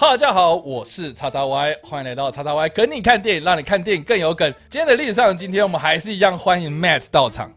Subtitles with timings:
[0.00, 4.50] 哈大家好，我是叉叉 Y，欢迎来到叉叉 Y，跟你看电影，让你看电影更有梗。
[4.70, 7.52] 今天的历史上，今天我们还是一样欢迎 Matt 到场。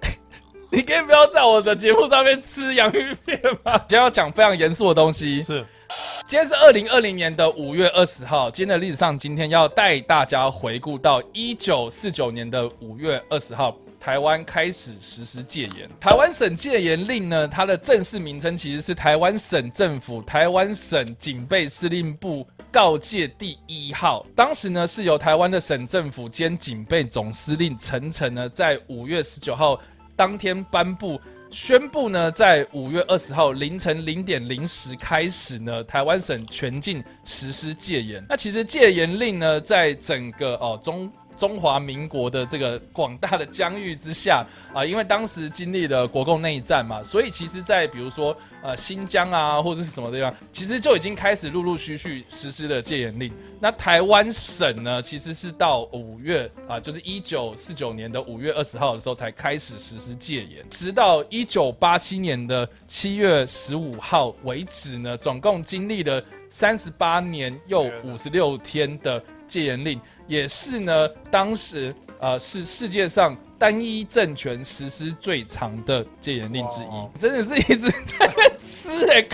[0.72, 3.76] 你可以不要在我的节目上面吃洋芋片吗？
[3.80, 5.42] 今天要讲非常严肃的东西。
[5.42, 5.62] 是，
[6.26, 8.50] 今天是二零二零年的五月二十号。
[8.50, 13.76] 今天的历史上，今天要带大家回顾到一九四九年的五月二十号。
[14.00, 15.88] 台湾开始实施戒严。
[16.00, 24.24] 台湾省戒严令呢，它的正式名称其实是台湾省政府台湾省警备司令部告诫第一号。
[24.34, 29.78] 当时呢，是由台湾的省政府兼警备总司令陈诚呢，在五月十九号
[30.16, 31.20] 当天颁布
[31.54, 38.26] 宣布呢，在五月二十号凌晨零点零时开始呢，台湾省全境实施戒严。
[38.28, 41.08] 那其实戒严令呢，在整个哦中。
[41.36, 53.32] 中华民国的这个广大的疆域之下啊，因为当时经历了国共内战嘛，所以其实，在比如说呃新疆啊或者是什么地方，其实就已经开始陆陆续续实施了戒严令。
[53.60, 70.00] 那台湾省呢，其实是到五月啊，就是一九四九年的五月二十号的时候才开始实施戒严，直到一九八七年的七月十五号为止呢，总共经历了三十八年又五十六天的戒严令。
[70.26, 79.26] 也是呢，当时呃是世界上单一政权实施最长的戒严令之一，真的是一直在吃哎。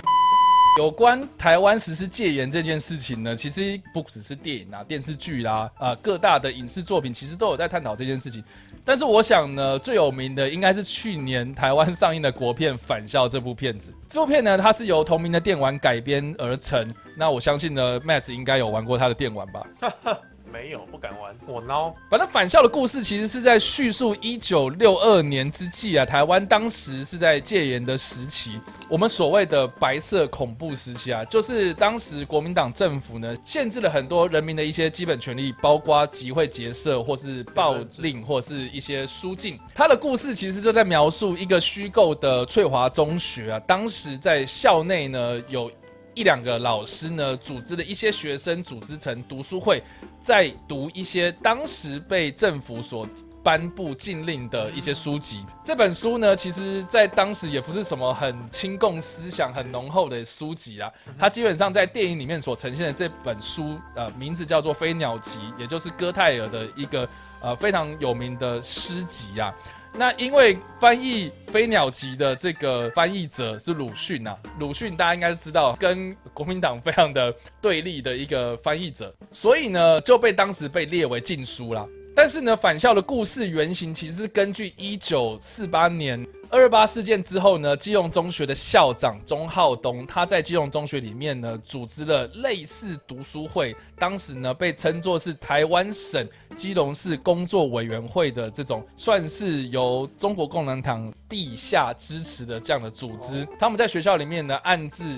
[0.77, 8.41] 有关台湾实施戒严这件事情呢，其实不只是电影啊、电视剧啦，啊各大的影视作品其实都有在探讨这件事情。
[8.83, 13.93] 但是我想呢，最有名的应该是去年台湾上映的国片《返校》这部片子。
[14.07, 16.89] 这部片呢，它是由同名的电玩改编而成。
[17.17, 19.67] 那我相信呢，Max 应该有玩过他的电玩吧？
[20.51, 21.35] 没有，不敢玩。
[21.47, 21.93] 我孬。
[22.09, 39.57] 反正返校的故事其实是在叙述一九六二年之际啊，台湾当时是在戒严的时期，我们所谓的白色恐怖时期啊，就是当时国民党政府呢，限制了很多人民的一些基本权利，包括集会结社或是暴令或是一些书禁。
[39.73, 45.71] 他的故事其实就在描述一个虚构的翠华中学啊，当时在校内呢有。
[46.13, 49.81] 一两个老师呢，组织了一些学生，组织成读书会，
[50.21, 53.07] 在读一些当时被政府所
[53.43, 55.45] 颁布禁令的一些书籍。
[55.63, 60.91] 这本书呢，其实在当时也不是什么很亲共思想很浓厚的书籍啦。
[61.17, 67.07] 它基本上在电影里面所呈现的这本书，呃，名字叫做《飞鸟集》，也就是哥泰尔的一个
[67.41, 69.53] 呃非常有名的诗集啊。
[69.93, 81.85] 那因为翻译《飞鸟集》的这个翻译者是鲁迅呐，鲁迅大家应该知道，跟国民党非常的对立的一个翻译者，所以呢就被当时被列为禁书啦。
[82.13, 86.25] 但是呢，返校的故事原型其实是根据一九四八年。
[86.49, 103.47] 二二八事件之后呢，基隆中学的校长钟浩东，他在基隆中学里面呢，组织了类似读书会，当时呢被称作是台湾省基隆市工作委员会的这种，算是由中国共产党地下支持的这样的组织。
[103.57, 105.17] 他们在学校里面呢，暗自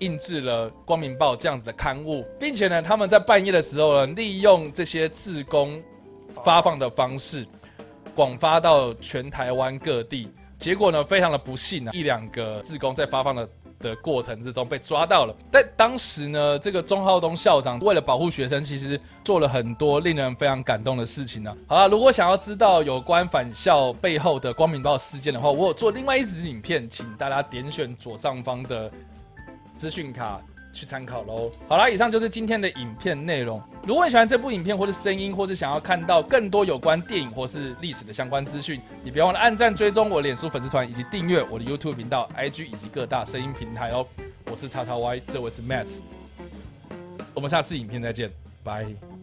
[0.00, 5.80] 印制了《光明报》这样子的刊物，并且呢，他们在半夜的时候呢，利用这些志工
[6.42, 7.46] 发放的方式，
[8.14, 10.28] 广发到全台湾各地。
[10.58, 13.48] 结果呢，非常的不幸啊，一两个志工在发放的
[13.80, 15.36] 的过程之中被抓到了。
[15.50, 21.54] 但当时呢，这个钟浩东校长为了保护学生，其实做了很多令人非常感动的事情呢。
[21.66, 28.90] 好了，如果想要知道有关返校背后的光明报事件的话，我有做另外一支影片，请大家点选左上方的
[29.76, 30.40] 资讯卡。
[30.74, 31.50] 去参考喽。
[31.68, 33.62] 好啦，以上就是今天的影片内容。
[33.86, 44.06] 如果你喜欢这部影片，或是声音，或是想要看到更多有关电影或是历史的相关资讯，你别忘了按赞、追踪我脸书粉丝团，以及订阅我的 YouTube 频道、IG 以及各大声音平台哦。
[44.50, 45.88] 我是叉叉 Y，这位是 Matt。
[47.32, 48.30] 我们下次影片再见，
[48.62, 49.13] 拜。